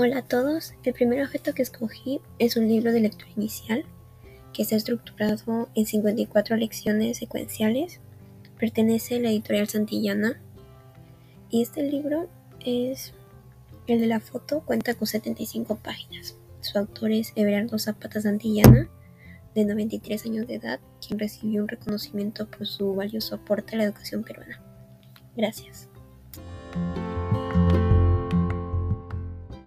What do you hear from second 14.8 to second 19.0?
con 75 páginas. Su autor es Everardo Zapata Santillana,